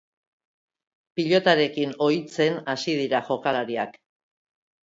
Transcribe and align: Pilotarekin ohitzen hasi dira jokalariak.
Pilotarekin 1.19 1.93
ohitzen 2.07 2.57
hasi 2.75 2.97
dira 3.03 3.23
jokalariak. 3.29 4.01